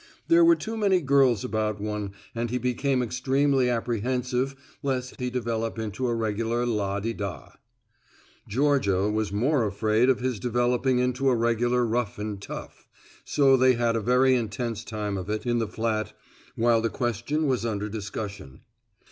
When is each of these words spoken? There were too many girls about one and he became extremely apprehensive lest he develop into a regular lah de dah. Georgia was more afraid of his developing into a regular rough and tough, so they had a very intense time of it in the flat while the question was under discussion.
There 0.29 0.43
were 0.43 0.55
too 0.55 0.75
many 0.77 0.99
girls 0.99 1.43
about 1.45 1.79
one 1.79 2.13
and 2.33 2.49
he 2.49 2.57
became 2.57 3.03
extremely 3.03 3.69
apprehensive 3.69 4.55
lest 4.81 5.19
he 5.19 5.29
develop 5.29 5.77
into 5.77 6.07
a 6.07 6.15
regular 6.15 6.65
lah 6.65 6.99
de 6.99 7.13
dah. 7.13 7.51
Georgia 8.47 9.11
was 9.11 9.31
more 9.31 9.63
afraid 9.67 10.09
of 10.09 10.19
his 10.19 10.39
developing 10.39 10.97
into 10.97 11.29
a 11.29 11.35
regular 11.35 11.85
rough 11.85 12.17
and 12.17 12.41
tough, 12.41 12.87
so 13.25 13.55
they 13.55 13.73
had 13.73 13.95
a 13.95 14.01
very 14.01 14.33
intense 14.33 14.83
time 14.83 15.17
of 15.17 15.29
it 15.29 15.45
in 15.45 15.59
the 15.59 15.67
flat 15.67 16.13
while 16.55 16.81
the 16.81 16.89
question 16.89 17.45
was 17.45 17.63
under 17.63 17.87
discussion. 17.87 18.61